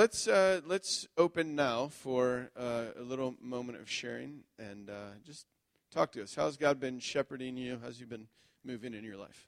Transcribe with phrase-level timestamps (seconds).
[0.00, 5.44] let's uh, let's open now for uh, a little moment of sharing and uh, just
[5.92, 6.34] talk to us.
[6.34, 7.78] How's God been shepherding you?
[7.82, 8.26] How's He been
[8.64, 9.46] moving in your life?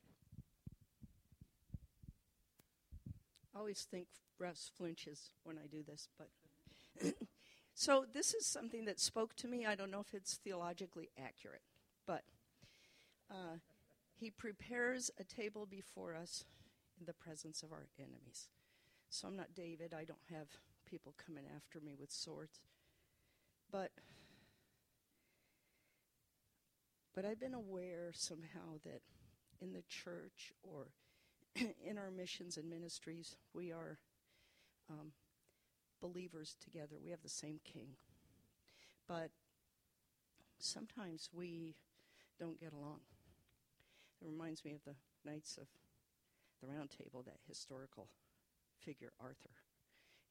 [3.54, 6.28] I always think Russ flinches when I do this, but
[7.74, 9.64] so this is something that spoke to me.
[9.64, 11.62] I don't know if it's theologically accurate,
[12.06, 12.24] but
[13.30, 13.56] uh,
[14.20, 16.44] he prepares a table before us
[17.00, 18.48] in the presence of our enemies.
[19.12, 19.92] So I'm not David.
[19.92, 20.46] I don't have
[20.86, 22.60] people coming after me with swords.
[23.70, 23.90] But
[27.14, 29.02] but I've been aware somehow that
[29.60, 30.86] in the church or
[31.84, 33.98] in our missions and ministries, we are
[34.88, 35.12] um,
[36.00, 36.96] believers together.
[37.04, 37.88] We have the same king.
[39.06, 39.28] But
[40.58, 41.74] sometimes we
[42.40, 43.00] don't get along.
[44.22, 45.66] It reminds me of the Knights of
[46.62, 48.08] the Round Table, that historical
[48.84, 49.50] figure, Arthur,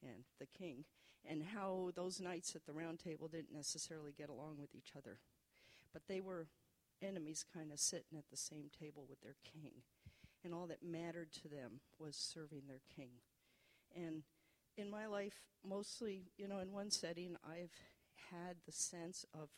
[0.04, 0.86] and the king,
[1.26, 5.20] and how those knights at the Round Table didn't necessarily get along with each other.
[5.94, 6.48] But they were
[7.02, 9.72] enemies kind of sitting at the same table with their king.
[10.44, 13.10] And all that mattered to them was serving their king.
[13.96, 14.24] And
[14.78, 15.36] in my life,
[15.68, 17.74] mostly, you know, in one setting, I've
[18.32, 19.50] had the sense of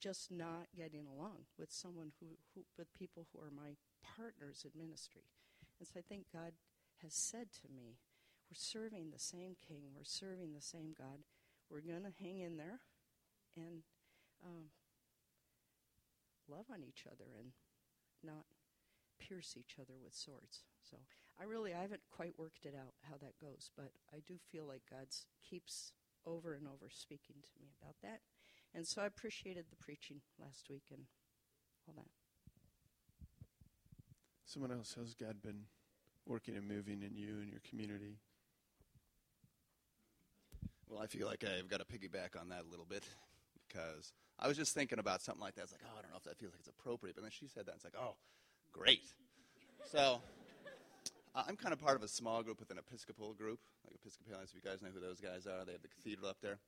[0.00, 3.74] just not getting along with someone who, who with people who are my
[4.16, 5.22] partners in ministry.
[5.80, 6.52] And so I think God
[7.02, 7.96] has said to me,
[8.48, 11.20] we're serving the same king, we're serving the same God.
[11.70, 12.80] We're going to hang in there
[13.56, 13.82] and
[14.42, 14.72] um,
[16.48, 17.52] love on each other and
[18.24, 18.44] not
[19.20, 20.62] pierce each other with swords.
[20.82, 20.96] So
[21.38, 24.64] I really I haven't quite worked it out how that goes, but I do feel
[24.64, 25.06] like God
[25.48, 25.92] keeps
[26.26, 28.20] over and over speaking to me about that.
[28.74, 31.02] And so I appreciated the preaching last week and
[31.86, 32.08] all that.
[34.44, 35.64] Someone else, has God been
[36.26, 38.16] working and moving in you and your community?
[40.90, 43.04] Well, I feel like I've got to piggyback on that a little bit
[43.68, 45.62] because I was just thinking about something like that.
[45.62, 47.14] It's like, oh, I don't know if that feels like it's appropriate.
[47.14, 47.72] But then she said that.
[47.72, 48.14] And it's like, oh,
[48.72, 49.02] great.
[49.92, 50.20] So
[51.34, 54.50] I'm kind of part of a small group with an Episcopal group, like Episcopalians.
[54.50, 56.58] If you guys know who those guys are, they have the cathedral up there.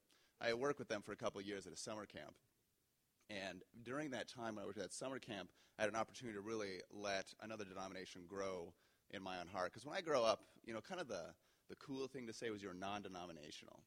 [0.41, 2.35] I worked with them for a couple years at a summer camp.
[3.31, 5.49] And during that time when I was at that summer camp,
[5.79, 8.75] I had an opportunity to really let another denomination grow
[9.11, 9.73] in my own heart.
[9.73, 11.33] Because when I grow up, you know, kind of the,
[11.69, 13.81] the cool thing to say was you're non denominational.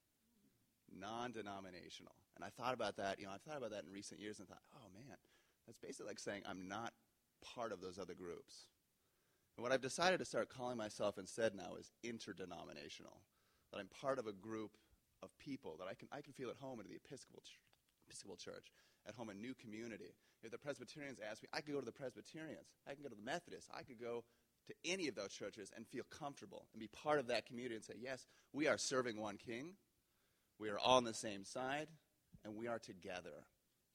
[1.00, 2.14] Non denominational.
[2.36, 4.48] And I thought about that, you know, I thought about that in recent years and
[4.48, 5.18] thought, oh man,
[5.66, 6.94] that's basically like saying I'm not
[7.56, 8.68] part of those other groups.
[9.58, 13.22] And what I've decided to start calling myself instead now is interdenominational.
[13.72, 14.72] That I'm part of a group
[15.22, 17.60] of people that I can, I can feel at home in the Episcopal, ch-
[18.08, 18.72] Episcopal Church,
[19.08, 20.16] at home in New Community.
[20.44, 23.16] If the Presbyterians ask me, I could go to the Presbyterians, I can go to
[23.16, 24.24] the Methodists, I could go
[24.68, 27.84] to any of those churches and feel comfortable and be part of that community and
[27.84, 29.74] say, yes, we are serving one king,
[30.60, 31.88] we are all on the same side,
[32.44, 33.46] and we are together.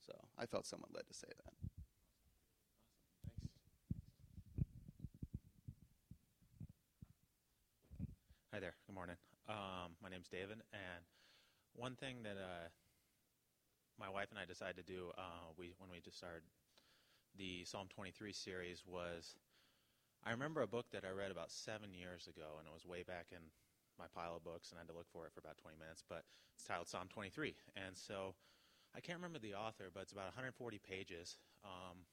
[0.06, 1.52] So I felt somewhat led to say that.
[8.52, 8.74] Hi there.
[8.86, 9.16] Good morning.
[9.48, 11.04] Um, my name's David, and
[11.74, 12.68] one thing that uh,
[13.98, 16.42] my wife and I decided to do uh, we, when we just started
[17.36, 19.36] the Psalm 23 series was
[20.26, 23.02] I remember a book that I read about seven years ago, and it was way
[23.02, 23.38] back in
[23.98, 26.02] my pile of books, and I had to look for it for about 20 minutes,
[26.06, 26.22] but
[26.54, 27.54] it's titled Psalm 23.
[27.76, 28.34] And so
[28.94, 31.36] I can't remember the author, but it's about 140 pages.
[31.64, 32.06] Um,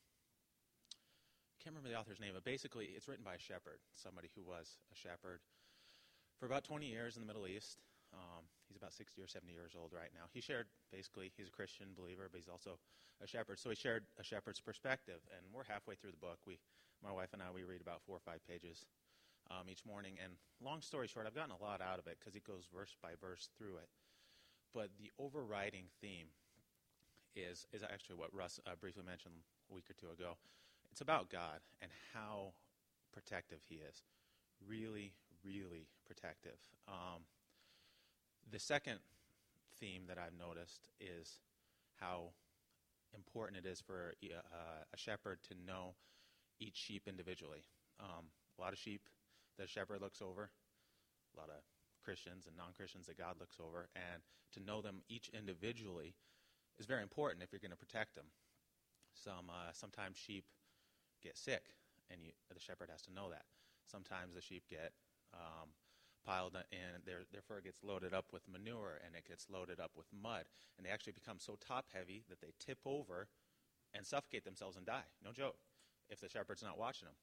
[1.53, 4.43] I can't remember the author's name, but basically it's written by a shepherd, somebody who
[4.43, 5.41] was a shepherd
[6.37, 7.81] for about 20 years in the Middle East.
[8.13, 10.29] Um, he's about 60 or 70 years old right now.
[10.31, 12.77] He shared, basically, he's a Christian believer, but he's also
[13.23, 13.59] a shepherd.
[13.59, 16.39] So he shared a shepherd's perspective, and we're halfway through the book.
[16.45, 16.59] We,
[17.03, 18.85] my wife and I, we read about four or five pages
[19.51, 20.17] um, each morning.
[20.23, 20.33] And
[20.63, 23.11] long story short, I've gotten a lot out of it because it goes verse by
[23.19, 23.89] verse through it.
[24.73, 26.27] But the overriding theme
[27.35, 29.35] is is actually what Russ uh, briefly mentioned
[29.69, 30.37] a week or two ago.
[30.91, 32.53] It's about God and how
[33.13, 34.03] protective He is.
[34.65, 35.13] Really,
[35.43, 36.57] really protective.
[36.87, 37.23] Um,
[38.49, 38.99] the second
[39.79, 41.39] theme that I've noticed is
[41.99, 42.31] how
[43.13, 45.95] important it is for uh, a shepherd to know
[46.59, 47.63] each sheep individually.
[47.99, 48.25] Um,
[48.57, 49.01] a lot of sheep
[49.57, 50.49] the shepherd looks over,
[51.35, 51.63] a lot of
[52.03, 54.21] Christians and non Christians that God looks over, and
[54.53, 56.15] to know them each individually
[56.77, 58.25] is very important if you're going to protect them.
[59.13, 60.45] Some uh, sometimes sheep
[61.23, 61.63] get sick,
[62.11, 63.45] and you, the shepherd has to know that.
[63.89, 64.91] Sometimes the sheep get
[65.33, 65.69] um,
[66.25, 69.91] piled in, their, their fur gets loaded up with manure, and it gets loaded up
[69.95, 70.45] with mud,
[70.77, 73.27] and they actually become so top heavy that they tip over
[73.93, 75.07] and suffocate themselves and die.
[75.23, 75.57] No joke.
[76.09, 77.15] If the shepherd's not watching them,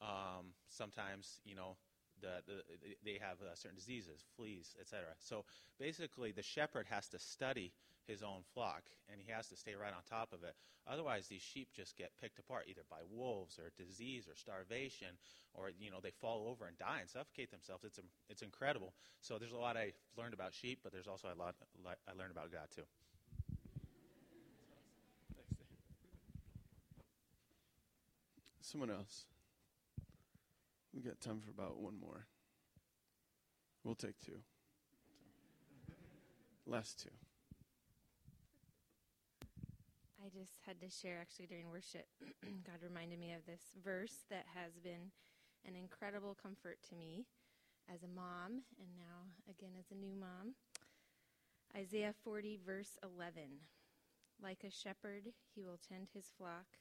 [0.00, 1.76] um, sometimes you know
[2.20, 2.62] the, the,
[3.04, 5.06] they have uh, certain diseases, fleas, etc.
[5.20, 5.44] So
[5.78, 7.72] basically, the shepherd has to study
[8.06, 10.54] his own flock, and he has to stay right on top of it.
[10.86, 15.08] Otherwise, these sheep just get picked apart either by wolves or disease or starvation,
[15.54, 17.84] or you know they fall over and die and suffocate themselves.
[17.84, 18.94] It's it's incredible.
[19.20, 21.54] So there's a lot I learned about sheep, but there's also a lot
[21.86, 22.82] I learned about God too.
[28.60, 29.24] Someone else.
[30.94, 32.26] We got time for about one more.
[33.84, 34.40] We'll take two.
[36.66, 37.10] Last two.
[40.24, 42.06] I just had to share actually during worship.
[42.66, 45.12] God reminded me of this verse that has been
[45.66, 47.24] an incredible comfort to me
[47.92, 50.54] as a mom and now again as a new mom.
[51.76, 53.42] Isaiah 40, verse 11.
[54.42, 56.78] Like a shepherd, he will tend his flock.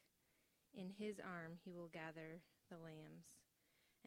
[0.73, 3.46] In his arm, he will gather the lambs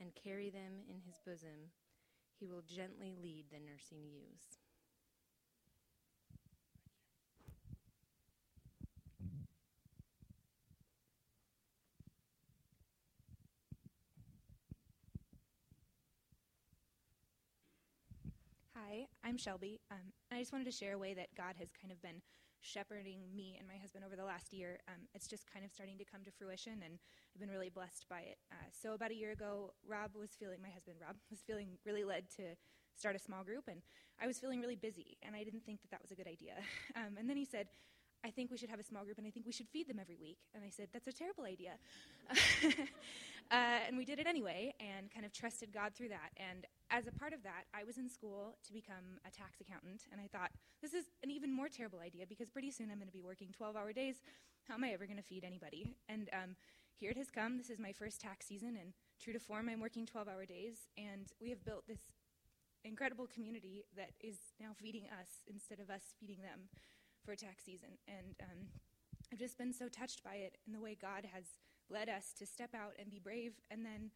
[0.01, 1.71] and carry them in his bosom.
[2.39, 4.59] He will gently lead the nursing ewes.
[18.75, 19.81] Hi, I'm Shelby.
[19.91, 19.99] Um,
[20.33, 22.23] I just wanted to share a way that God has kind of been
[22.61, 24.79] shepherding me and my husband over the last year.
[24.89, 26.99] Um, it's just kind of starting to come to fruition, and
[27.35, 28.39] I've been really blessed by it.
[28.53, 32.05] Uh, so about a year ago, Rob was feeling, my husband Rob, was feeling really
[32.05, 32.55] led to
[32.97, 33.83] start a small group, and
[34.21, 36.55] I was feeling really busy, and I didn't think that that was a good idea.
[36.97, 37.69] Um, and then he said,
[38.25, 39.99] I think we should have a small group and I think we should feed them
[39.99, 40.39] every week.
[40.55, 41.73] And I said, That's a terrible idea.
[43.51, 46.31] uh, and we did it anyway and kind of trusted God through that.
[46.37, 50.05] And as a part of that, I was in school to become a tax accountant.
[50.13, 50.51] And I thought,
[50.83, 53.49] This is an even more terrible idea because pretty soon I'm going to be working
[53.57, 54.17] 12 hour days.
[54.69, 55.95] How am I ever going to feed anybody?
[56.09, 56.57] And um,
[56.95, 57.57] here it has come.
[57.57, 58.77] This is my first tax season.
[58.81, 58.93] And
[59.23, 60.89] true to form, I'm working 12 hour days.
[60.99, 62.01] And we have built this
[62.85, 66.69] incredible community that is now feeding us instead of us feeding them
[67.31, 67.95] for tax season.
[68.11, 68.67] And um,
[69.31, 71.45] I've just been so touched by it and the way God has
[71.89, 73.55] led us to step out and be brave.
[73.71, 74.11] And then,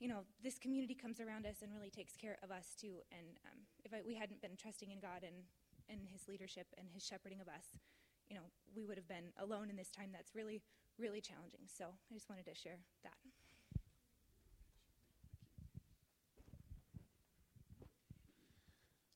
[0.00, 2.98] you know, this community comes around us and really takes care of us too.
[3.14, 5.46] And um, if I, we hadn't been trusting in God and,
[5.88, 7.78] and His leadership and His shepherding of us,
[8.26, 10.62] you know, we would have been alone in this time that's really,
[10.98, 11.70] really challenging.
[11.70, 13.31] So I just wanted to share that.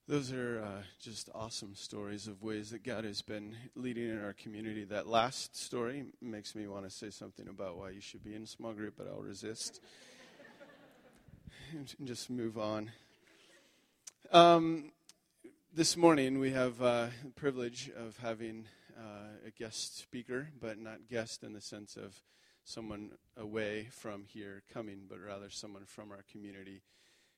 [0.09, 4.35] Those are uh, just awesome stories of ways that God has been leading in our
[4.35, 4.85] community.
[4.85, 8.45] That last story makes me want to say something about why you should be in
[8.45, 9.81] a small group, but I'll resist.
[11.73, 12.93] and just move on.
[14.31, 14.93] Um,
[15.75, 18.67] this morning we have uh, the privilege of having
[18.97, 22.23] uh, a guest speaker, but not guest in the sense of
[22.63, 26.83] someone away from here coming, but rather someone from our community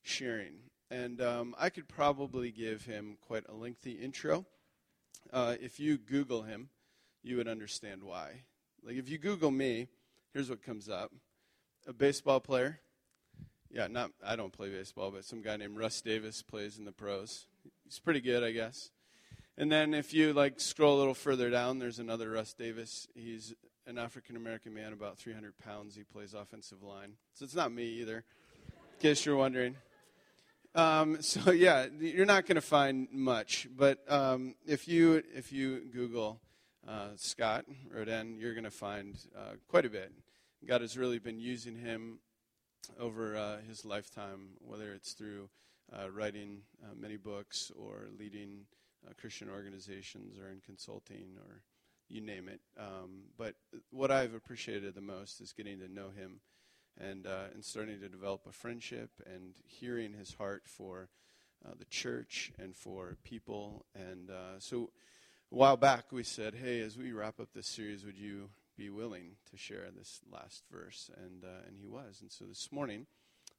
[0.02, 0.56] sharing.
[0.90, 4.46] And um, I could probably give him quite a lengthy intro.
[5.32, 6.70] Uh, if you Google him,
[7.22, 8.42] you would understand why.
[8.82, 9.88] Like if you Google me,
[10.32, 11.12] here's what comes up:
[11.86, 12.80] a baseball player.
[13.70, 16.92] Yeah, not I don't play baseball, but some guy named Russ Davis plays in the
[16.92, 17.46] pros.
[17.84, 18.90] He's pretty good, I guess.
[19.58, 23.08] And then if you like scroll a little further down, there's another Russ Davis.
[23.14, 23.54] He's
[23.86, 25.96] an African American man, about 300 pounds.
[25.96, 28.24] He plays offensive line, so it's not me either.
[28.68, 29.76] In case you're wondering.
[30.74, 35.80] Um, so yeah, you're not going to find much, but um, if you if you
[35.92, 36.40] Google
[36.86, 40.12] uh, Scott Rodin, you're going to find uh, quite a bit.
[40.66, 42.18] God has really been using him
[42.98, 45.48] over uh, his lifetime, whether it's through
[45.92, 48.64] uh, writing uh, many books or leading
[49.06, 51.62] uh, Christian organizations or in consulting or
[52.08, 52.60] you name it.
[52.78, 53.54] Um, but
[53.90, 56.40] what I've appreciated the most is getting to know him
[57.00, 61.08] and, uh, and starting to develop a friendship and hearing his heart for
[61.64, 63.84] uh, the church and for people.
[63.94, 64.90] And uh, so
[65.52, 68.90] a while back we said, hey, as we wrap up this series, would you be
[68.90, 71.10] willing to share this last verse?
[71.16, 72.18] And, uh, and he was.
[72.20, 73.06] And so this morning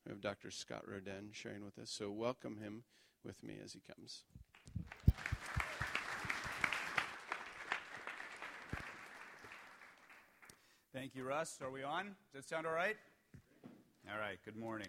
[0.06, 0.52] we have Dr.
[0.52, 1.90] Scott Rodin sharing with us.
[1.90, 2.84] So welcome him
[3.24, 4.24] with me as he comes.
[10.94, 11.60] Thank you, Russ.
[11.62, 12.16] Are we on?
[12.34, 12.98] Does that sound all right?
[14.12, 14.88] All right, good morning.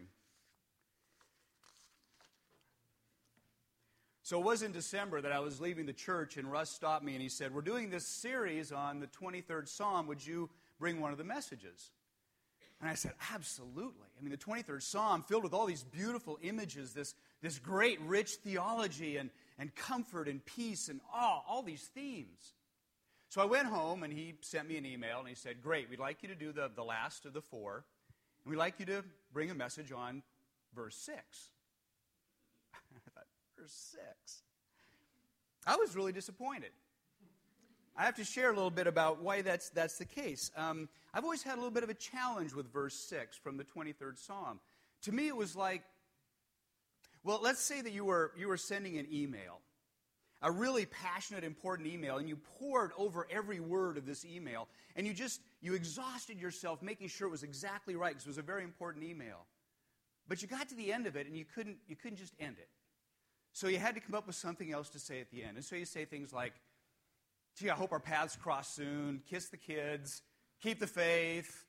[4.23, 7.13] So it was in December that I was leaving the church, and Russ stopped me
[7.13, 10.07] and he said, We're doing this series on the 23rd Psalm.
[10.07, 10.49] Would you
[10.79, 11.91] bring one of the messages?
[12.81, 14.07] And I said, Absolutely.
[14.19, 18.37] I mean, the 23rd Psalm, filled with all these beautiful images, this, this great, rich
[18.37, 22.55] theology, and, and comfort and peace, and all, all these themes.
[23.29, 25.99] So I went home, and he sent me an email, and he said, Great, we'd
[25.99, 27.85] like you to do the, the last of the four.
[28.45, 30.23] And we'd like you to bring a message on
[30.75, 31.17] verse 6.
[32.75, 33.27] I thought,
[33.59, 34.43] verse 6.
[35.67, 36.71] I was really disappointed.
[37.97, 40.51] I have to share a little bit about why that's, that's the case.
[40.57, 43.65] Um, I've always had a little bit of a challenge with verse 6 from the
[43.65, 44.61] 23rd Psalm.
[45.03, 45.83] To me, it was like,
[47.25, 49.61] well, let's say that you were, you were sending an email,
[50.43, 55.07] a really passionate, important email, and you poured over every word of this email, and
[55.07, 58.43] you just, you exhausted yourself making sure it was exactly right because it was a
[58.43, 59.47] very important email.
[60.29, 62.57] But you got to the end of it, and you couldn't, you couldn't just end
[62.59, 62.69] it.
[63.53, 65.57] So you had to come up with something else to say at the end.
[65.57, 66.53] And so you say things like,
[67.59, 70.23] gee, I hope our paths cross soon, kiss the kids,
[70.63, 71.65] keep the faith,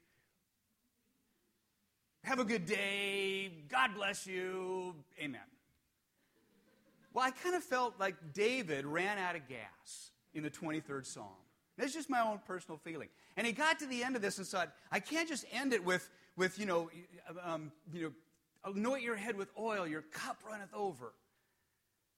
[2.24, 5.42] have a good day, God bless you, amen.
[7.14, 11.28] Well, I kind of felt like David ran out of gas in the 23rd Psalm.
[11.78, 13.10] That's just my own personal feeling.
[13.38, 15.84] And he got to the end of this and thought, I can't just end it
[15.84, 16.90] with, with you know,
[17.44, 21.14] um, you know, anoint your head with oil, your cup runneth over.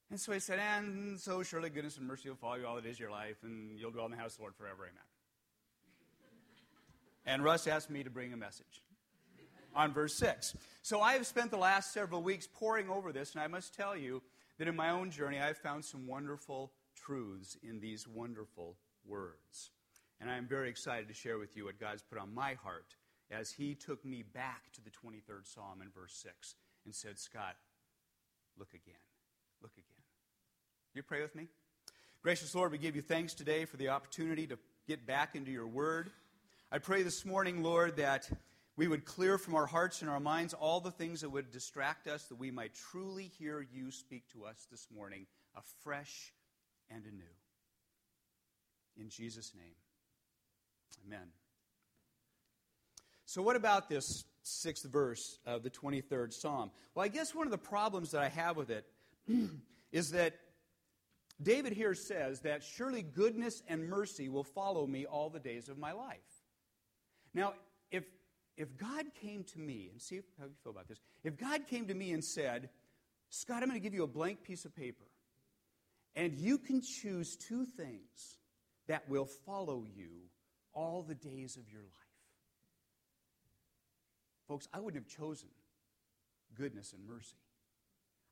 [0.09, 2.81] And so he said, And so surely goodness and mercy will follow you all the
[2.81, 4.83] days of your life, and you'll dwell in the house of the Lord forever.
[4.83, 4.93] Amen.
[7.25, 8.83] And Russ asked me to bring a message
[9.75, 10.55] on verse 6.
[10.81, 13.95] So I have spent the last several weeks poring over this, and I must tell
[13.95, 14.21] you
[14.63, 19.71] that in my own journey, I've found some wonderful truths in these wonderful words.
[20.21, 22.95] And I am very excited to share with you what God's put on my heart
[23.29, 26.55] as He took me back to the 23rd Psalm in verse 6
[26.85, 27.57] and said, Scott,
[28.57, 28.95] look again.
[29.61, 30.01] Look again.
[30.93, 31.49] You pray with me?
[32.21, 35.67] Gracious Lord, we give you thanks today for the opportunity to get back into your
[35.67, 36.09] word.
[36.71, 38.29] I pray this morning, Lord, that
[38.75, 42.07] we would clear from our hearts and our minds all the things that would distract
[42.07, 46.33] us, that we might truly hear you speak to us this morning afresh
[46.89, 47.23] and anew.
[48.97, 49.75] In Jesus' name,
[51.05, 51.27] amen.
[53.25, 56.71] So, what about this sixth verse of the 23rd Psalm?
[56.93, 58.85] Well, I guess one of the problems that I have with it
[59.91, 60.33] is that
[61.41, 65.77] David here says that surely goodness and mercy will follow me all the days of
[65.77, 66.19] my life.
[67.33, 67.53] Now,
[67.91, 68.03] if,
[68.57, 71.87] if God came to me, and see how you feel about this, if God came
[71.87, 72.69] to me and said,
[73.29, 75.05] Scott, I'm going to give you a blank piece of paper,
[76.15, 78.37] and you can choose two things
[78.87, 80.09] that will follow you
[80.73, 81.91] all the days of your life.
[84.47, 85.49] Folks, I wouldn't have chosen
[86.53, 87.37] goodness and mercy.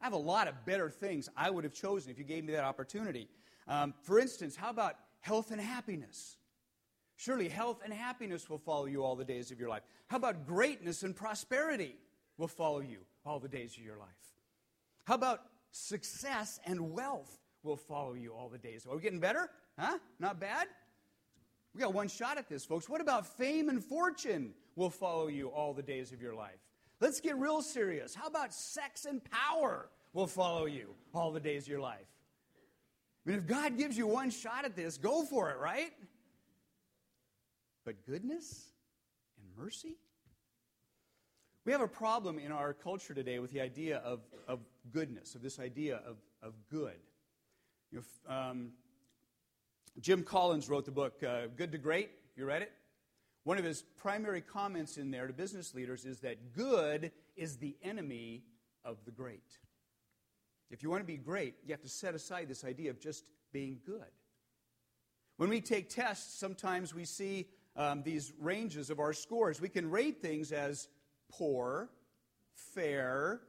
[0.01, 2.53] I have a lot of better things I would have chosen if you gave me
[2.53, 3.27] that opportunity.
[3.67, 6.37] Um, for instance, how about health and happiness?
[7.21, 9.83] Surely health and happiness will follow you all the days of your life.
[10.07, 11.95] How about greatness and prosperity
[12.39, 14.07] will follow you all the days of your life?
[15.03, 18.87] How about success and wealth will follow you all the days?
[18.89, 19.51] Are we getting better?
[19.77, 19.99] Huh?
[20.17, 20.65] Not bad?
[21.75, 22.89] We got one shot at this, folks.
[22.89, 26.57] What about fame and fortune will follow you all the days of your life?
[27.01, 28.15] Let's get real serious.
[28.15, 32.07] How about sex and power will follow you all the days of your life?
[33.27, 35.91] I mean, if God gives you one shot at this, go for it, right?
[37.85, 38.71] But goodness
[39.38, 39.97] and mercy?
[41.65, 44.59] We have a problem in our culture today with the idea of, of
[44.91, 46.97] goodness, of this idea of, of good.
[47.91, 48.71] You know, um,
[50.00, 52.09] Jim Collins wrote the book uh, Good to Great.
[52.35, 52.71] You read it?
[53.43, 57.75] One of his primary comments in there to business leaders is that good is the
[57.83, 58.43] enemy
[58.85, 59.57] of the great.
[60.69, 63.25] If you want to be great, you have to set aside this idea of just
[63.51, 64.05] being good.
[65.38, 69.61] When we take tests, sometimes we see um, these ranges of our scores.
[69.61, 70.87] We can rate things as
[71.29, 71.89] poor,
[72.53, 73.41] fair,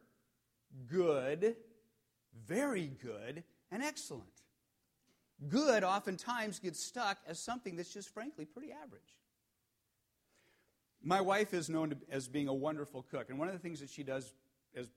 [0.86, 1.56] good,
[2.46, 4.24] very good, and excellent.
[5.48, 9.16] Good oftentimes gets stuck as something that's just frankly pretty average.
[11.02, 13.80] My wife is known to, as being a wonderful cook, and one of the things
[13.80, 14.32] that she does
[14.72, 14.88] is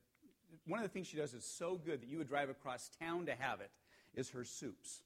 [0.68, 3.26] one of the things she does is so good that you would drive across town
[3.26, 3.72] to have it
[4.14, 5.02] is her soups.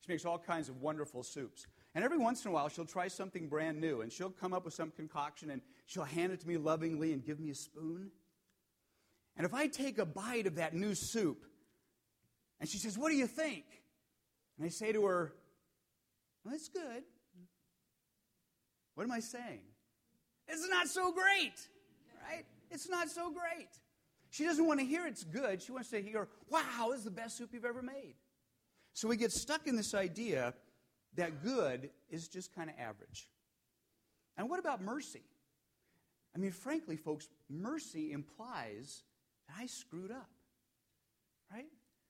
[0.00, 1.66] She makes all kinds of wonderful soups.
[1.94, 4.64] And every once in a while, she'll try something brand new, and she'll come up
[4.64, 8.10] with some concoction, and she'll hand it to me lovingly and give me a spoon.
[9.36, 11.44] And if I take a bite of that new soup,
[12.60, 13.64] and she says, What do you think?
[14.56, 15.32] And I say to her,
[16.44, 17.02] Well, it's good.
[18.94, 19.60] What am I saying?
[20.46, 21.54] It's not so great,
[22.28, 22.44] right?
[22.70, 23.68] It's not so great.
[24.30, 25.62] She doesn't want to hear it's good.
[25.62, 28.14] She wants to hear, wow, is the best soup you've ever made.
[28.92, 30.54] So we get stuck in this idea
[31.16, 33.28] that good is just kind of average.
[34.36, 35.22] And what about mercy?
[36.34, 39.02] I mean, frankly, folks, mercy implies
[39.48, 40.30] that I screwed up,
[41.52, 41.66] right?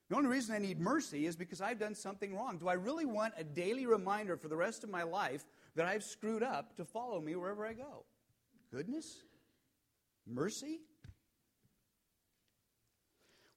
[0.09, 2.59] The only reason I need mercy is because I've done something wrong.
[2.59, 5.45] Do I really want a daily reminder for the rest of my life
[5.77, 8.05] that I've screwed up to follow me wherever I go?
[8.73, 9.23] Goodness?
[10.27, 10.81] Mercy?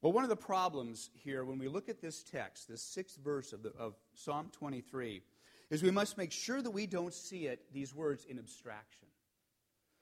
[0.01, 3.53] Well, one of the problems here when we look at this text, this sixth verse
[3.53, 5.21] of, the, of Psalm 23,
[5.69, 9.07] is we must make sure that we don't see it, these words, in abstraction.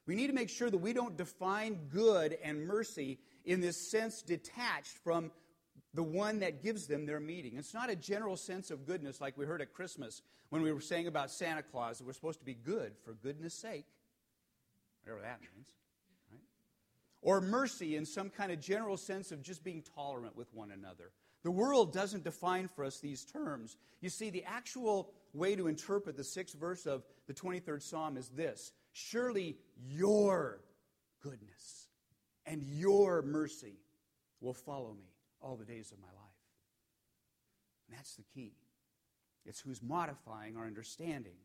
[0.07, 4.21] We need to make sure that we don't define good and mercy in this sense
[4.21, 5.31] detached from
[5.93, 7.53] the one that gives them their meaning.
[7.57, 10.81] It's not a general sense of goodness like we heard at Christmas when we were
[10.81, 13.85] saying about Santa Claus that we're supposed to be good for goodness sake,
[15.03, 15.67] whatever that means
[17.21, 21.11] or mercy in some kind of general sense of just being tolerant with one another.
[21.43, 23.77] The world doesn't define for us these terms.
[23.99, 28.29] You see, the actual way to interpret the sixth verse of the 23rd Psalm is
[28.29, 29.57] this Surely
[29.87, 30.61] your
[31.21, 31.87] goodness
[32.45, 33.79] and your mercy
[34.39, 36.15] will follow me all the days of my life.
[37.87, 38.53] And that's the key.
[39.45, 41.37] It's who's modifying our understanding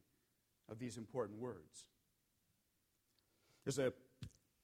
[0.70, 1.86] of these important words.
[3.64, 3.92] There's a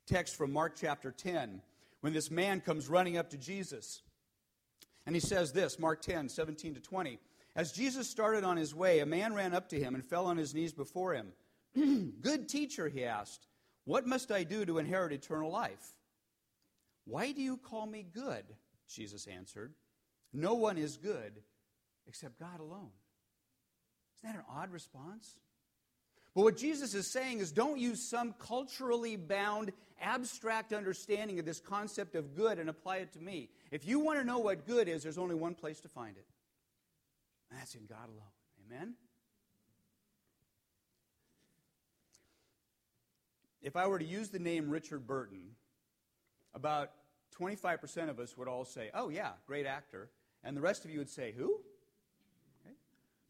[0.06, 1.62] text from Mark chapter 10
[2.00, 4.02] when this man comes running up to Jesus.
[5.06, 7.18] And he says this Mark 10, 17 to 20.
[7.54, 10.38] As Jesus started on his way, a man ran up to him and fell on
[10.38, 11.32] his knees before him.
[12.20, 13.46] Good teacher, he asked,
[13.84, 15.96] what must I do to inherit eternal life?
[17.04, 18.44] Why do you call me good?
[18.88, 19.74] Jesus answered.
[20.32, 21.42] No one is good
[22.06, 22.90] except God alone.
[24.16, 25.36] Isn't that an odd response?
[26.34, 31.60] But what Jesus is saying is don't use some culturally bound, abstract understanding of this
[31.60, 33.50] concept of good and apply it to me.
[33.70, 36.26] If you want to know what good is, there's only one place to find it,
[37.50, 38.32] and that's in God alone.
[38.66, 38.94] Amen?
[43.60, 45.50] If I were to use the name Richard Burton,
[46.54, 46.90] about
[47.38, 50.10] 25% of us would all say, oh, yeah, great actor.
[50.42, 51.60] And the rest of you would say, who?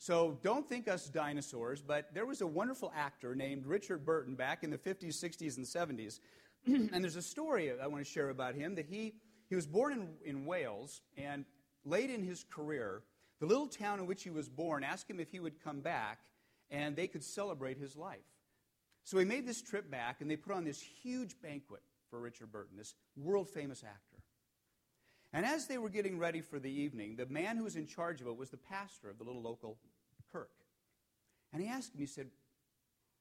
[0.02, 4.64] So don't think us dinosaurs, but there was a wonderful actor named Richard Burton back
[4.64, 6.18] in the 50s, 60s, and 70s.
[6.66, 9.14] and there's a story I want to share about him that he,
[9.48, 11.44] he was born in, in Wales, and
[11.84, 13.04] late in his career,
[13.38, 16.18] the little town in which he was born asked him if he would come back
[16.68, 18.18] and they could celebrate his life.
[19.04, 22.50] So he made this trip back, and they put on this huge banquet for Richard
[22.50, 24.22] Burton, this world famous actor.
[25.32, 28.20] And as they were getting ready for the evening, the man who was in charge
[28.20, 29.78] of it was the pastor of the little local.
[31.52, 32.28] And he asked him, he said,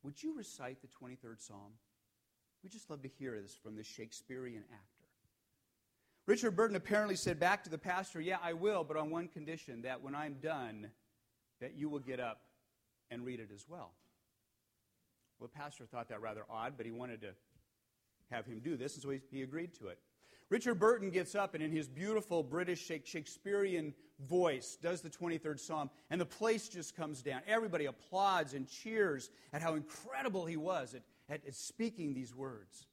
[0.03, 1.73] Would you recite the 23rd Psalm?
[2.63, 5.01] We'd just love to hear this from this Shakespearean actor.
[6.27, 9.81] Richard Burton apparently said back to the pastor, Yeah, I will, but on one condition
[9.81, 10.87] that when I'm done,
[11.59, 12.41] that you will get up
[13.09, 13.91] and read it as well.
[15.39, 17.33] Well, the pastor thought that rather odd, but he wanted to
[18.29, 19.99] have him do this, and so he, he agreed to it.
[20.51, 25.89] Richard Burton gets up and, in his beautiful British Shakespearean voice, does the 23rd Psalm,
[26.09, 27.41] and the place just comes down.
[27.47, 32.85] Everybody applauds and cheers at how incredible he was at, at, at speaking these words.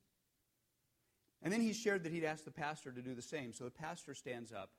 [1.42, 3.52] And then he shared that he'd asked the pastor to do the same.
[3.52, 4.70] So the pastor stands up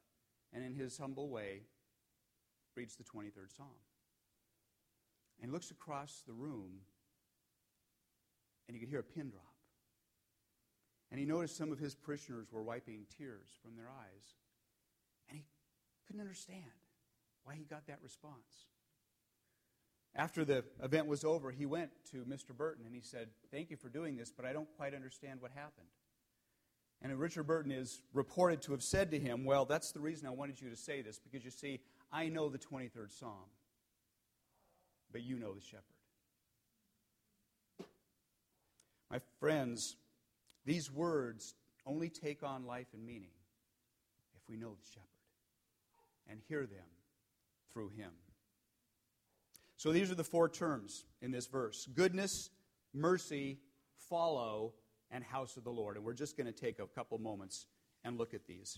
[0.54, 1.64] and, in his humble way,
[2.78, 3.68] reads the 23rd Psalm.
[5.42, 6.80] And he looks across the room,
[8.70, 9.49] and you could hear a pin drop.
[11.12, 14.36] And he noticed some of his parishioners were wiping tears from their eyes.
[15.28, 15.44] And he
[16.06, 16.64] couldn't understand
[17.44, 18.68] why he got that response.
[20.16, 22.56] After the event was over, he went to Mr.
[22.56, 25.52] Burton and he said, Thank you for doing this, but I don't quite understand what
[25.52, 25.88] happened.
[27.02, 30.32] And Richard Burton is reported to have said to him, Well, that's the reason I
[30.32, 31.80] wanted you to say this, because you see,
[32.12, 33.50] I know the 23rd Psalm,
[35.12, 35.84] but you know the shepherd.
[39.10, 39.96] My friends,
[40.66, 43.32] these words only take on life and meaning
[44.36, 45.08] if we know the shepherd
[46.30, 46.86] and hear them
[47.74, 48.12] through him.
[49.78, 52.50] So these are the four terms in this verse goodness,
[52.94, 53.60] mercy,
[54.10, 54.74] follow,
[55.12, 55.96] and house of the Lord.
[55.96, 57.66] And we're just going to take a couple moments
[58.04, 58.78] and look at these.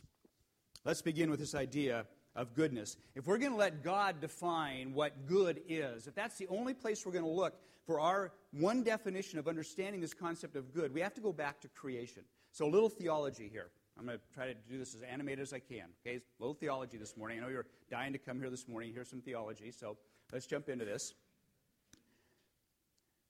[0.85, 2.97] Let's begin with this idea of goodness.
[3.15, 7.05] If we're going to let God define what good is, if that's the only place
[7.05, 11.01] we're going to look for our one definition of understanding this concept of good, we
[11.01, 12.23] have to go back to creation.
[12.51, 13.69] So, a little theology here.
[13.97, 15.85] I'm going to try to do this as animated as I can.
[16.05, 17.39] Okay, a little theology this morning.
[17.39, 19.97] I know you're dying to come here this morning, hear some theology, so
[20.31, 21.13] let's jump into this.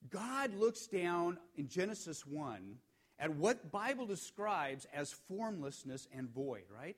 [0.09, 2.75] God looks down in Genesis 1
[3.19, 6.97] at what Bible describes as formlessness and void, right?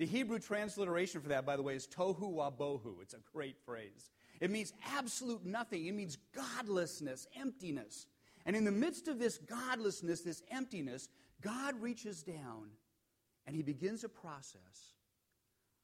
[0.00, 3.02] The Hebrew transliteration for that, by the way, is tohu wabohu.
[3.02, 4.10] It's a great phrase.
[4.40, 5.84] It means absolute nothing.
[5.84, 8.06] It means godlessness, emptiness.
[8.46, 11.10] And in the midst of this godlessness, this emptiness,
[11.42, 12.70] God reaches down
[13.46, 14.94] and he begins a process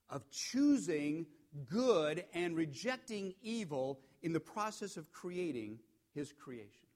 [0.08, 1.26] of choosing
[1.68, 5.78] good and rejecting evil in the process of creating
[6.14, 6.88] his creation.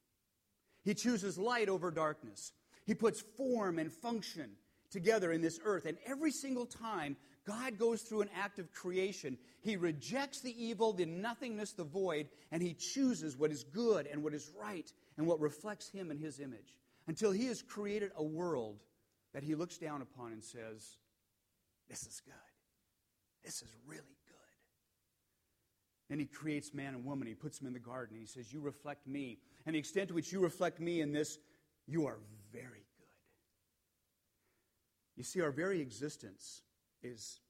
[0.85, 2.55] He chooses light over darkness.
[2.87, 4.53] He puts form and function
[4.91, 5.87] together in this earth.
[5.87, 10.93] And every single time God goes through an act of creation, He rejects the evil,
[10.93, 15.27] the nothingness, the void, and He chooses what is good and what is right and
[15.27, 16.77] what reflects Him and His image
[17.07, 18.81] until He has created a world
[19.33, 20.99] that He looks down upon and says,
[21.89, 22.35] This is good.
[23.45, 24.37] This is really good.
[26.11, 27.27] Then He creates man and woman.
[27.27, 28.17] He puts them in the garden.
[28.19, 29.39] He says, You reflect me.
[29.65, 31.39] And the extent to which you reflect me in this,
[31.87, 32.19] you are
[32.53, 32.90] very.
[35.17, 36.63] You see, our very existence
[37.03, 37.41] is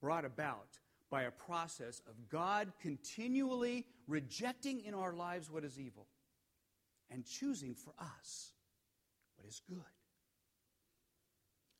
[0.00, 0.78] brought about
[1.10, 6.06] by a process of God continually rejecting in our lives what is evil
[7.10, 8.52] and choosing for us
[9.36, 9.78] what is good.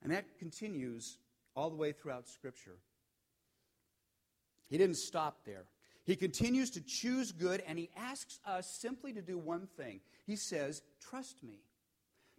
[0.03, 1.19] And that continues
[1.55, 2.79] all the way throughout Scripture.
[4.69, 5.65] He didn't stop there.
[6.05, 10.01] He continues to choose good, and he asks us simply to do one thing.
[10.27, 11.61] He says, Trust me.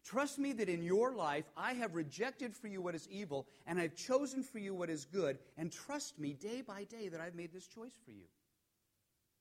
[0.08, 3.78] Trust me that in your life I have rejected for you what is evil, and
[3.78, 7.36] I've chosen for you what is good, and trust me day by day that I've
[7.36, 8.24] made this choice for you.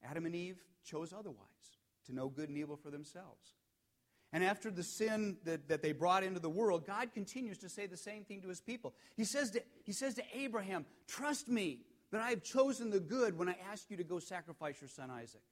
[0.03, 1.39] Adam and Eve chose otherwise,
[2.07, 3.55] to know good and evil for themselves.
[4.33, 7.87] And after the sin that, that they brought into the world, God continues to say
[7.87, 8.93] the same thing to his people.
[9.17, 11.79] He says to, he says to Abraham, Trust me
[12.11, 15.13] that I have chosen the good when I ask you to go sacrifice your son
[15.13, 15.43] Isaac.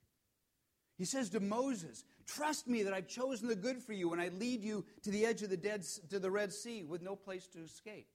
[0.97, 4.29] He says to Moses, Trust me that I've chosen the good for you and I
[4.29, 7.47] lead you to the edge of the dead to the Red Sea with no place
[7.49, 8.07] to escape.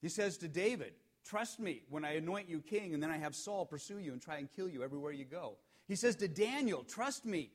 [0.00, 0.92] He says to David,
[1.24, 4.20] Trust me when I anoint you king and then I have Saul pursue you and
[4.20, 5.56] try and kill you everywhere you go.
[5.88, 7.50] He says to Daniel, Trust me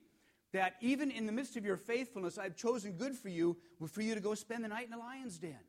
[0.51, 4.15] that even in the midst of your faithfulness, I've chosen good for you, for you
[4.15, 5.59] to go spend the night in the lion's den.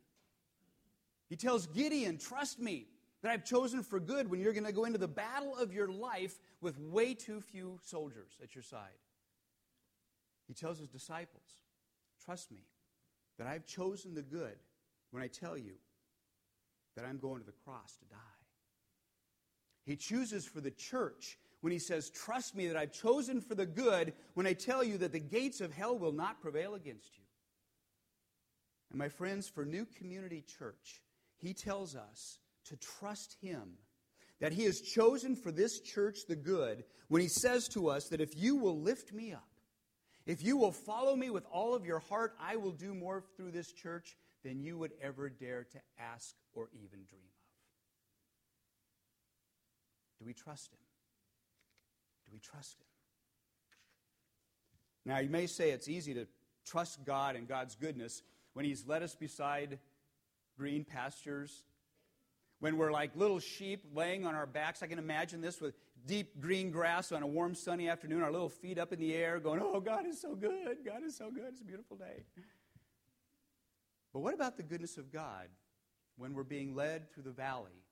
[1.28, 2.86] He tells Gideon, Trust me
[3.22, 5.88] that I've chosen for good when you're going to go into the battle of your
[5.88, 8.88] life with way too few soldiers at your side.
[10.46, 11.44] He tells his disciples,
[12.24, 12.64] Trust me,
[13.38, 14.56] that I've chosen the good
[15.10, 15.74] when I tell you
[16.96, 18.16] that I'm going to the cross to die.
[19.84, 23.66] He chooses for the church when he says, Trust me that I've chosen for the
[23.66, 27.24] good when I tell you that the gates of hell will not prevail against you.
[28.90, 31.00] And my friends, for New Community Church,
[31.36, 33.74] he tells us to trust him
[34.40, 38.20] that he has chosen for this church the good when he says to us that
[38.20, 39.48] if you will lift me up,
[40.26, 43.50] if you will follow me with all of your heart, I will do more through
[43.50, 47.40] this church than you would ever dare to ask or even dream of.
[50.18, 50.78] Do we trust him?
[52.26, 52.86] Do we trust him?
[55.04, 56.26] Now, you may say it's easy to
[56.66, 59.78] trust God and God's goodness when he's led us beside
[60.56, 61.64] green pastures
[62.60, 64.82] when we're like little sheep laying on our backs.
[64.82, 65.74] I can imagine this with
[66.06, 69.40] deep green grass on a warm, sunny afternoon, our little feet up in the air,
[69.40, 70.78] going, Oh, God is so good.
[70.84, 71.44] God is so good.
[71.48, 72.24] It's a beautiful day.
[74.12, 75.48] But what about the goodness of God
[76.16, 77.84] when we're being led through the valley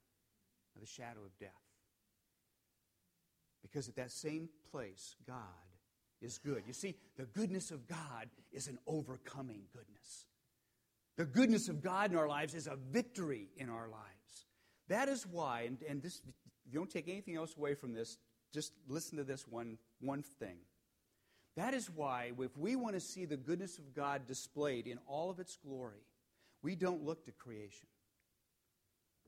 [0.74, 1.50] of the shadow of death?
[3.62, 5.37] Because at that same place, God
[6.20, 6.64] is good.
[6.66, 10.26] You see, the goodness of God is an overcoming goodness.
[11.16, 14.17] The goodness of God in our lives is a victory in our lives.
[14.88, 18.16] That is why, and, and this, if you don't take anything else away from this,
[18.53, 20.57] just listen to this one, one thing.
[21.57, 25.31] That is why, if we want to see the goodness of God displayed in all
[25.31, 26.05] of its glory,
[26.62, 27.88] we don't look to creation.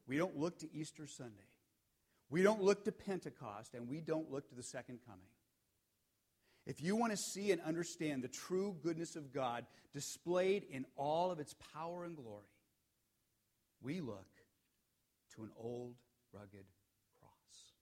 [0.07, 1.35] We don't look to Easter Sunday.
[2.31, 5.27] We don't look to Pentecost, and we don't look to the second coming.
[6.67, 11.31] If you want to see and understand the true goodness of God displayed in all
[11.31, 12.47] of its power and glory,
[13.83, 14.29] we look
[15.35, 15.95] to an old,
[16.33, 16.67] rugged
[17.19, 17.73] cross.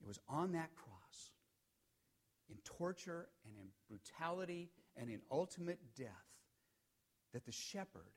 [0.00, 1.32] It was on that cross,
[2.48, 6.08] in torture and in brutality and in ultimate death,
[7.32, 8.12] that the shepherd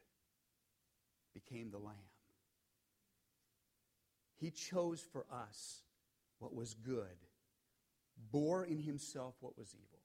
[1.34, 1.96] became the lamb.
[4.38, 5.84] He chose for us
[6.40, 7.28] what was good,
[8.32, 10.02] bore in himself what was evil,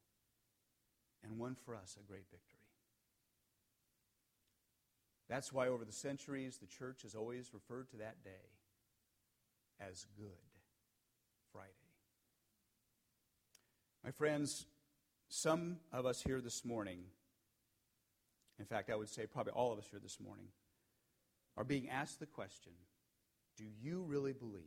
[1.24, 2.57] and won for us a great victory.
[5.28, 8.30] That's why over the centuries, the church has always referred to that day
[9.80, 10.28] as Good
[11.52, 11.68] Friday.
[14.04, 14.64] My friends,
[15.28, 17.00] some of us here this morning,
[18.58, 20.46] in fact, I would say probably all of us here this morning,
[21.56, 22.72] are being asked the question
[23.56, 24.62] do you really believe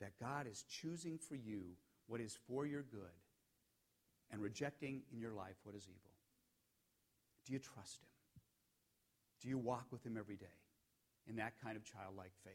[0.00, 1.62] that God is choosing for you
[2.06, 3.00] what is for your good
[4.30, 6.12] and rejecting in your life what is evil?
[7.46, 8.09] Do you trust Him?
[9.40, 10.46] Do you walk with Him every day
[11.28, 12.54] in that kind of childlike faith?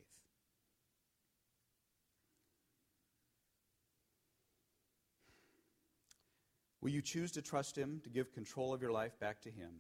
[6.82, 9.80] Will you choose to trust Him, to give control of your life back to Him?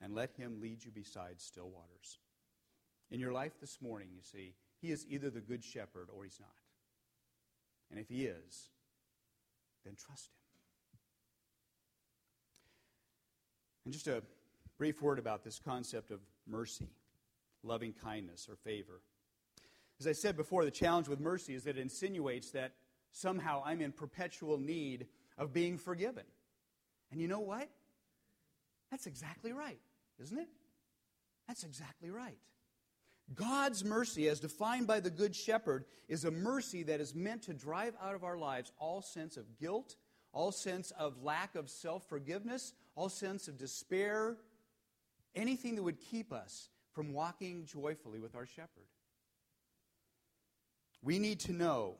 [0.00, 2.18] and let him lead you beside still waters.
[3.10, 6.40] In your life this morning, you see, he is either the good shepherd or he's
[6.40, 6.50] not.
[7.90, 8.70] And if he is,
[9.84, 10.32] then trust him.
[13.84, 14.22] And just a
[14.78, 16.88] brief word about this concept of mercy,
[17.62, 19.00] loving kindness, or favor.
[19.98, 22.72] As I said before, the challenge with mercy is that it insinuates that
[23.12, 25.06] somehow I'm in perpetual need
[25.38, 26.24] of being forgiven.
[27.10, 27.68] And you know what?
[28.90, 29.80] That's exactly right,
[30.20, 30.48] isn't it?
[31.46, 32.38] That's exactly right.
[33.34, 37.54] God's mercy, as defined by the Good Shepherd, is a mercy that is meant to
[37.54, 39.96] drive out of our lives all sense of guilt,
[40.32, 44.36] all sense of lack of self forgiveness, all sense of despair,
[45.36, 48.88] anything that would keep us from walking joyfully with our shepherd.
[51.02, 51.98] We need to know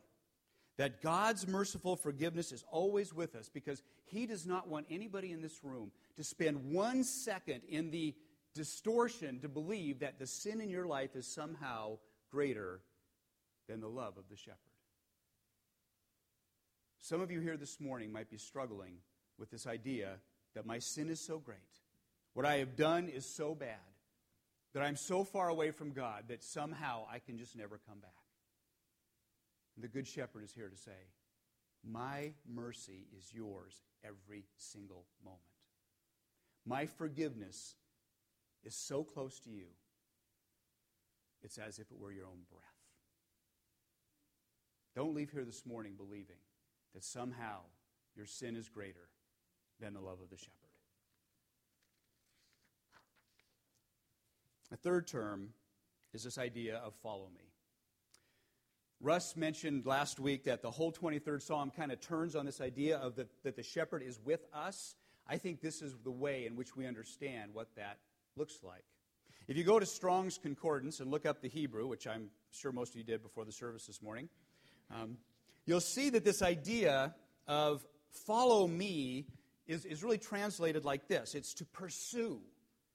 [0.78, 5.40] that God's merciful forgiveness is always with us because He does not want anybody in
[5.40, 8.14] this room to spend one second in the
[8.54, 11.98] distortion to believe that the sin in your life is somehow
[12.30, 12.80] greater
[13.68, 14.58] than the love of the shepherd.
[16.98, 18.96] Some of you here this morning might be struggling
[19.38, 20.16] with this idea
[20.54, 21.58] that my sin is so great,
[22.36, 23.80] what I have done is so bad,
[24.74, 28.10] that I'm so far away from God that somehow I can just never come back.
[29.74, 30.90] And the Good Shepherd is here to say,
[31.82, 35.40] My mercy is yours every single moment.
[36.66, 37.76] My forgiveness
[38.64, 39.68] is so close to you,
[41.42, 42.62] it's as if it were your own breath.
[44.94, 46.36] Don't leave here this morning believing
[46.92, 47.60] that somehow
[48.14, 49.08] your sin is greater
[49.80, 50.65] than the love of the shepherd.
[54.72, 55.50] A third term
[56.12, 57.52] is this idea of follow me.
[59.00, 62.96] Russ mentioned last week that the whole 23rd Psalm kind of turns on this idea
[62.96, 64.94] of the, that the shepherd is with us.
[65.28, 67.98] I think this is the way in which we understand what that
[68.36, 68.84] looks like.
[69.48, 72.90] If you go to Strong's Concordance and look up the Hebrew, which I'm sure most
[72.90, 74.28] of you did before the service this morning,
[74.90, 75.18] um,
[75.66, 77.14] you'll see that this idea
[77.46, 79.26] of follow me
[79.66, 82.40] is, is really translated like this it's to pursue,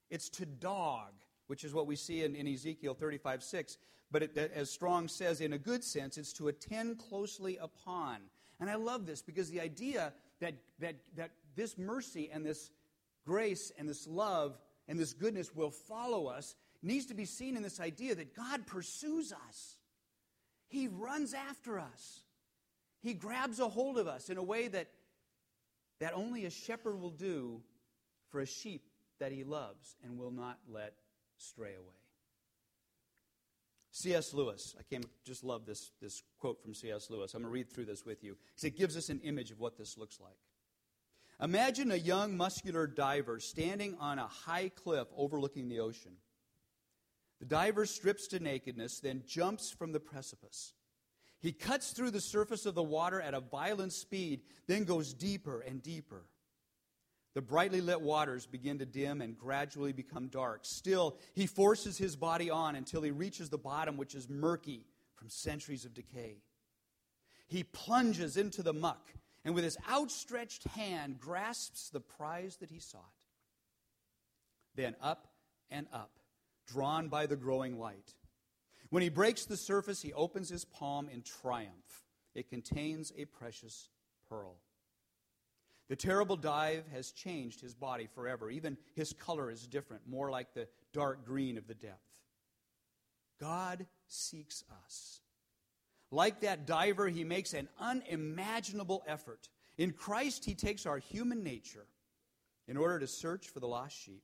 [0.09, 1.11] it's to dog,
[1.51, 3.77] which is what we see in, in Ezekiel 35 6.
[4.09, 8.19] But it, as Strong says, in a good sense, it's to attend closely upon.
[8.61, 12.71] And I love this because the idea that, that, that this mercy and this
[13.25, 17.63] grace and this love and this goodness will follow us needs to be seen in
[17.63, 19.75] this idea that God pursues us.
[20.69, 22.21] He runs after us.
[23.01, 24.87] He grabs a hold of us in a way that,
[25.99, 27.59] that only a shepherd will do
[28.29, 28.87] for a sheep
[29.19, 30.93] that he loves and will not let
[31.41, 31.95] stray away.
[33.91, 34.33] C.S.
[34.33, 37.09] Lewis, I came, just love this, this quote from C.S.
[37.09, 37.33] Lewis.
[37.33, 39.59] I'm going to read through this with you because it gives us an image of
[39.59, 40.37] what this looks like.
[41.41, 46.13] Imagine a young muscular diver standing on a high cliff overlooking the ocean.
[47.39, 50.73] The diver strips to nakedness, then jumps from the precipice.
[51.39, 55.59] He cuts through the surface of the water at a violent speed, then goes deeper
[55.61, 56.23] and deeper.
[57.33, 60.61] The brightly lit waters begin to dim and gradually become dark.
[60.63, 65.29] Still, he forces his body on until he reaches the bottom, which is murky from
[65.29, 66.41] centuries of decay.
[67.47, 69.13] He plunges into the muck
[69.45, 73.03] and with his outstretched hand grasps the prize that he sought.
[74.75, 75.27] Then up
[75.69, 76.19] and up,
[76.67, 78.13] drawn by the growing light.
[78.89, 82.05] When he breaks the surface, he opens his palm in triumph.
[82.35, 83.89] It contains a precious
[84.27, 84.57] pearl.
[85.91, 88.49] The terrible dive has changed his body forever.
[88.49, 92.21] Even his color is different, more like the dark green of the depth.
[93.41, 95.19] God seeks us.
[96.09, 99.49] Like that diver, he makes an unimaginable effort.
[99.77, 101.87] In Christ, he takes our human nature
[102.69, 104.23] in order to search for the lost sheep,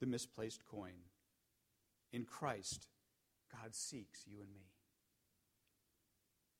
[0.00, 0.92] the misplaced coin.
[2.12, 2.86] In Christ,
[3.50, 4.68] God seeks you and me.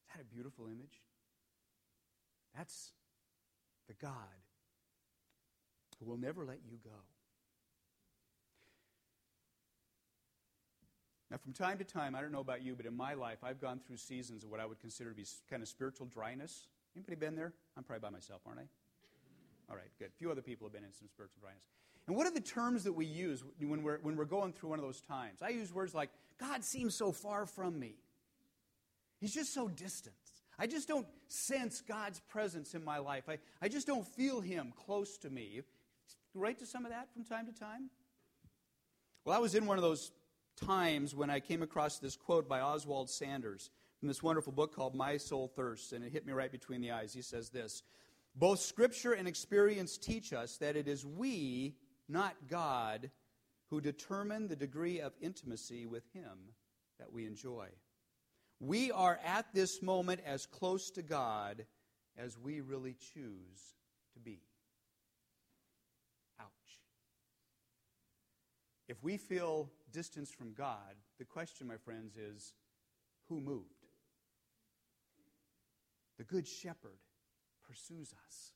[0.00, 1.02] Is that a beautiful image?
[2.56, 2.94] That's
[3.92, 4.14] the God
[5.98, 6.90] who will never let you go.
[11.30, 13.60] Now, from time to time, I don't know about you, but in my life, I've
[13.60, 16.66] gone through seasons of what I would consider to be kind of spiritual dryness.
[16.94, 17.54] Anybody been there?
[17.76, 18.64] I'm probably by myself, aren't I?
[19.70, 20.08] All right, good.
[20.08, 21.62] A few other people have been in some spiritual dryness.
[22.06, 24.78] And what are the terms that we use when we're, when we're going through one
[24.78, 25.40] of those times?
[25.40, 27.94] I use words like, God seems so far from me.
[29.20, 30.16] He's just so distant.
[30.58, 33.24] I just don't sense God's presence in my life.
[33.28, 35.62] I, I just don't feel Him close to me.
[36.34, 37.90] Right to some of that from time to time?
[39.24, 40.12] Well, I was in one of those
[40.56, 44.94] times when I came across this quote by Oswald Sanders from this wonderful book called
[44.94, 47.14] My Soul Thirsts, and it hit me right between the eyes.
[47.14, 47.82] He says this
[48.34, 51.76] Both Scripture and experience teach us that it is we,
[52.08, 53.10] not God,
[53.70, 56.52] who determine the degree of intimacy with Him
[56.98, 57.68] that we enjoy.
[58.64, 61.66] We are at this moment as close to God
[62.16, 63.74] as we really choose
[64.14, 64.38] to be.
[66.40, 66.46] Ouch.
[68.88, 72.54] If we feel distance from God, the question, my friends, is
[73.28, 73.66] who moved?
[76.18, 77.00] The Good Shepherd
[77.66, 78.52] pursues us.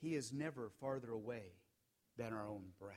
[0.00, 1.56] He is never farther away
[2.16, 2.94] than our own breath.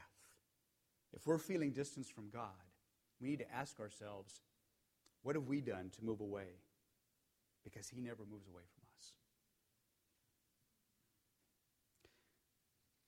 [1.11, 2.49] If we're feeling distance from God,
[3.19, 4.41] we need to ask ourselves,
[5.23, 6.59] what have we done to move away?
[7.63, 9.11] Because He never moves away from us.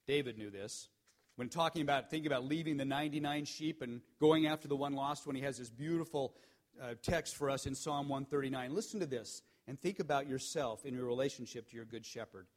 [0.08, 0.90] David knew this.
[1.36, 5.28] When talking about, thinking about leaving the 99 sheep and going after the one lost,
[5.28, 6.34] when he has this beautiful
[6.82, 8.74] uh, text for us in Psalm 139.
[8.74, 12.48] Listen to this and think about yourself in your relationship to your good shepherd.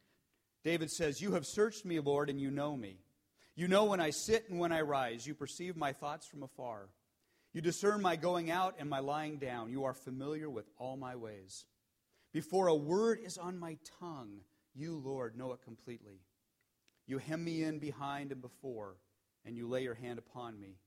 [0.63, 2.97] David says, You have searched me, Lord, and you know me.
[3.55, 5.25] You know when I sit and when I rise.
[5.27, 6.89] You perceive my thoughts from afar.
[7.53, 9.71] You discern my going out and my lying down.
[9.71, 11.65] You are familiar with all my ways.
[12.31, 14.41] Before a word is on my tongue,
[14.75, 16.21] you, Lord, know it completely.
[17.07, 18.97] You hem me in behind and before,
[19.45, 20.77] and you lay your hand upon me.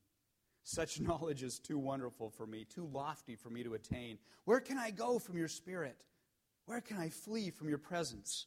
[0.62, 4.18] Such knowledge is too wonderful for me, too lofty for me to attain.
[4.44, 5.96] Where can I go from your spirit?
[6.66, 8.46] Where can I flee from your presence?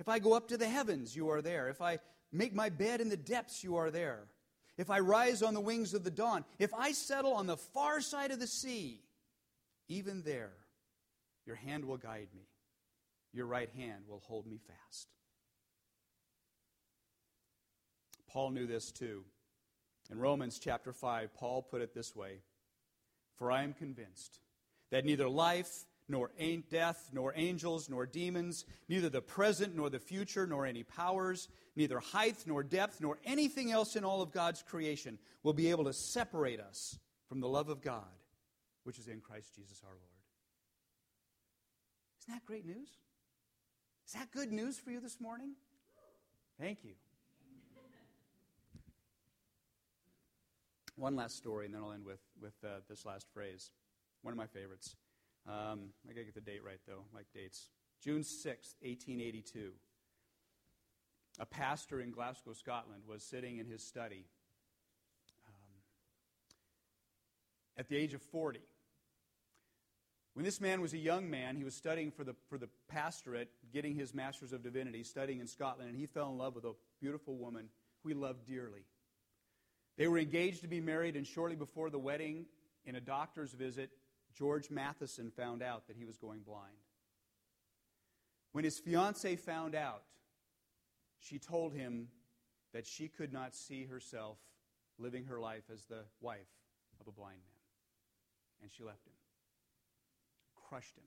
[0.00, 1.68] If I go up to the heavens, you are there.
[1.68, 1.98] If I
[2.32, 4.26] make my bed in the depths, you are there.
[4.78, 8.00] If I rise on the wings of the dawn, if I settle on the far
[8.00, 9.00] side of the sea,
[9.88, 10.52] even there,
[11.44, 12.46] your hand will guide me.
[13.32, 15.08] Your right hand will hold me fast.
[18.30, 19.24] Paul knew this too.
[20.10, 22.38] In Romans chapter 5, Paul put it this way
[23.36, 24.40] For I am convinced
[24.90, 29.98] that neither life, nor ain't death, nor angels, nor demons, neither the present nor the
[29.98, 34.62] future, nor any powers, neither height nor depth, nor anything else in all of God's
[34.62, 38.04] creation will be able to separate us from the love of God,
[38.84, 40.02] which is in Christ Jesus our Lord.
[42.22, 42.88] Isn't that great news?
[44.06, 45.52] Is that good news for you this morning?
[46.58, 46.92] Thank you.
[50.96, 53.70] One last story, and then I'll end with, with uh, this last phrase.
[54.22, 54.96] One of my favorites.
[55.46, 57.68] Um, I gotta get the date right, though, like dates.
[58.02, 59.72] June 6th, 1882.
[61.40, 64.24] A pastor in Glasgow, Scotland, was sitting in his study
[65.46, 65.80] um,
[67.76, 68.60] at the age of 40.
[70.34, 73.50] When this man was a young man, he was studying for the, for the pastorate,
[73.72, 76.74] getting his Master's of Divinity, studying in Scotland, and he fell in love with a
[77.00, 77.68] beautiful woman
[78.02, 78.84] who he loved dearly.
[79.96, 82.46] They were engaged to be married, and shortly before the wedding,
[82.84, 83.90] in a doctor's visit,
[84.36, 86.76] George Matheson found out that he was going blind.
[88.52, 90.02] When his fiancee found out,
[91.20, 92.08] she told him
[92.72, 94.38] that she could not see herself
[94.98, 96.48] living her life as the wife
[97.00, 98.62] of a blind man.
[98.62, 99.12] And she left him,
[100.68, 101.04] crushed him.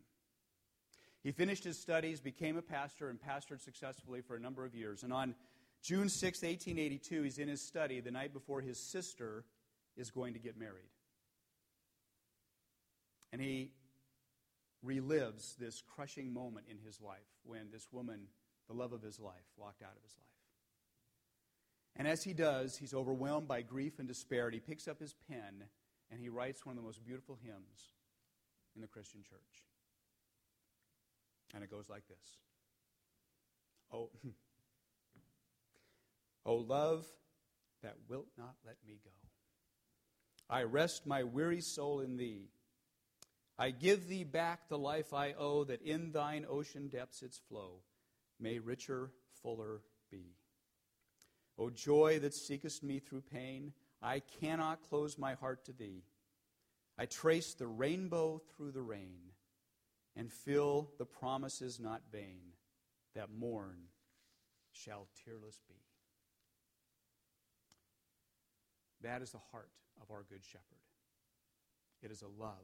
[1.24, 5.04] He finished his studies, became a pastor, and pastored successfully for a number of years.
[5.04, 5.36] And on
[5.84, 9.46] June 6, 1882, he's in his study the night before his sister
[9.98, 10.90] is going to get married.
[13.32, 13.72] And he
[14.86, 18.28] relives this crushing moment in his life when this woman,
[18.68, 20.28] the love of his life, walked out of his life.
[21.96, 24.46] And as he does, he's overwhelmed by grief and despair.
[24.46, 25.66] And he picks up his pen
[26.10, 27.94] and he writes one of the most beautiful hymns
[28.76, 29.66] in the Christian church.
[31.54, 32.38] And it goes like this
[33.94, 34.10] Oh,
[36.46, 37.06] O oh, love
[37.84, 39.12] that wilt not let me go.
[40.50, 42.50] I rest my weary soul in thee.
[43.62, 47.82] I give thee back the life I owe, that in thine ocean depths its flow
[48.40, 49.12] may richer,
[49.44, 50.34] fuller be.
[51.60, 56.02] O joy that seekest me through pain, I cannot close my heart to thee.
[56.98, 59.20] I trace the rainbow through the rain
[60.16, 62.42] and feel the promises not vain
[63.14, 63.78] that morn
[64.72, 65.76] shall tearless be.
[69.04, 69.70] That is the heart
[70.02, 70.66] of our Good Shepherd.
[72.02, 72.58] It is a love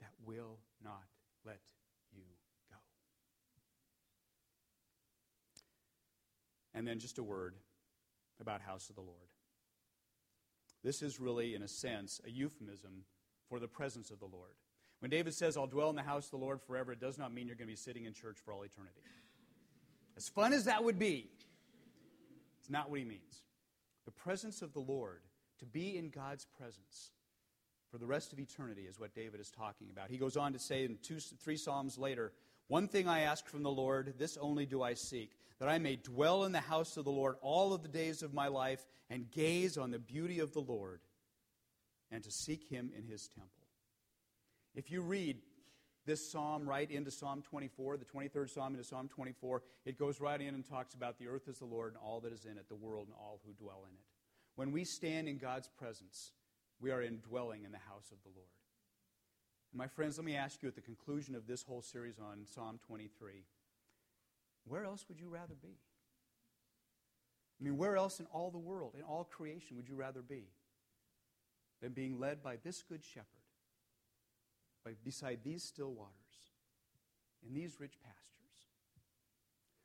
[0.00, 1.04] that will not
[1.44, 1.60] let
[2.12, 2.22] you
[2.70, 2.76] go.
[6.74, 7.54] And then just a word
[8.40, 9.28] about House of the Lord.
[10.84, 13.04] This is really, in a sense, a euphemism
[13.48, 14.54] for the presence of the Lord.
[15.00, 17.32] When David says, I'll dwell in the house of the Lord forever, it does not
[17.32, 19.00] mean you're going to be sitting in church for all eternity.
[20.16, 21.30] As fun as that would be,
[22.58, 23.42] it's not what he means.
[24.04, 25.20] The presence of the Lord
[25.60, 27.10] to be in God's presence
[27.90, 30.10] for the rest of eternity is what David is talking about.
[30.10, 32.32] He goes on to say in two, three Psalms later,
[32.68, 35.96] One thing I ask from the Lord, this only do I seek, that I may
[35.96, 39.30] dwell in the house of the Lord all of the days of my life and
[39.30, 41.00] gaze on the beauty of the Lord
[42.10, 43.52] and to seek him in his temple.
[44.74, 45.38] If you read
[46.06, 50.40] this psalm right into Psalm 24, the 23rd psalm into Psalm 24, it goes right
[50.40, 52.68] in and talks about the earth is the Lord and all that is in it,
[52.68, 54.00] the world and all who dwell in it.
[54.56, 56.32] When we stand in God's presence,
[56.80, 58.48] we are indwelling in the house of the Lord.
[59.74, 62.78] My friends, let me ask you at the conclusion of this whole series on Psalm
[62.86, 63.44] 23
[64.68, 65.78] where else would you rather be?
[67.60, 70.44] I mean, where else in all the world, in all creation, would you rather be
[71.80, 73.26] than being led by this good shepherd,
[74.84, 76.12] by, beside these still waters,
[77.46, 78.18] in these rich pastures?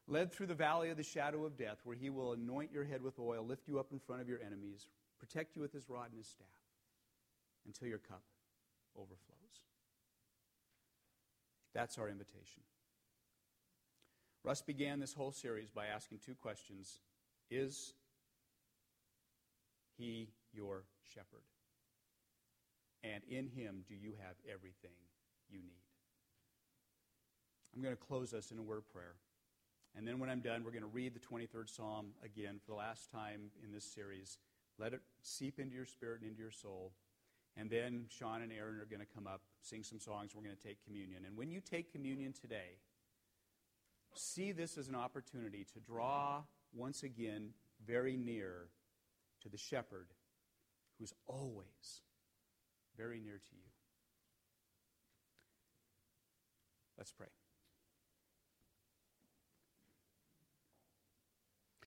[0.05, 3.01] Led through the valley of the shadow of death, where he will anoint your head
[3.01, 4.87] with oil, lift you up in front of your enemies,
[5.17, 6.47] protect you with his rod and his staff,
[7.65, 8.23] until your cup
[8.95, 9.61] overflows.
[11.73, 12.63] That's our invitation.
[14.43, 16.99] Russ began this whole series by asking two questions
[17.49, 17.93] Is
[19.97, 20.83] he your
[21.13, 21.43] shepherd?
[23.03, 24.95] And in him, do you have everything
[25.49, 25.83] you need?
[27.75, 29.15] I'm going to close us in a word of prayer.
[29.95, 32.77] And then when I'm done, we're going to read the 23rd Psalm again for the
[32.77, 34.37] last time in this series.
[34.79, 36.93] Let it seep into your spirit and into your soul.
[37.55, 40.31] And then Sean and Aaron are going to come up, sing some songs.
[40.35, 41.23] We're going to take communion.
[41.25, 42.79] And when you take communion today,
[44.15, 46.41] see this as an opportunity to draw
[46.73, 47.49] once again
[47.85, 48.69] very near
[49.41, 50.07] to the shepherd
[50.99, 52.01] who's always
[52.97, 53.69] very near to you.
[56.97, 57.27] Let's pray.